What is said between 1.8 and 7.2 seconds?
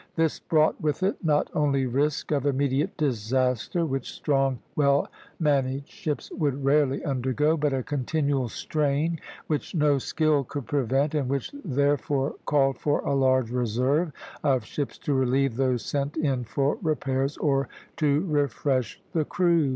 risk of immediate disaster, which strong, well managed ships would rarely